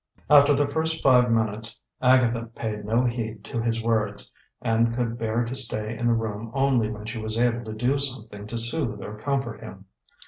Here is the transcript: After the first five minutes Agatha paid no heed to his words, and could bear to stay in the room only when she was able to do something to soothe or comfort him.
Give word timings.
After 0.31 0.55
the 0.55 0.65
first 0.67 1.03
five 1.03 1.29
minutes 1.29 1.79
Agatha 2.01 2.47
paid 2.55 2.85
no 2.85 3.05
heed 3.05 3.43
to 3.45 3.61
his 3.61 3.83
words, 3.83 4.31
and 4.59 4.95
could 4.95 5.15
bear 5.19 5.45
to 5.45 5.53
stay 5.53 5.95
in 5.95 6.07
the 6.07 6.13
room 6.13 6.49
only 6.55 6.89
when 6.89 7.05
she 7.05 7.19
was 7.19 7.37
able 7.37 7.63
to 7.65 7.73
do 7.73 7.99
something 7.99 8.47
to 8.47 8.57
soothe 8.57 9.03
or 9.03 9.19
comfort 9.19 9.61
him. 9.61 9.85